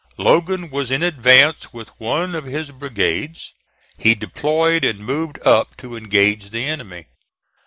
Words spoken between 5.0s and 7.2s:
moved up to engage the enemy.